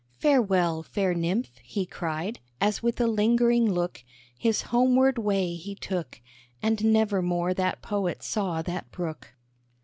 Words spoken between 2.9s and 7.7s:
a lingering look His homeward way he took; And nevermore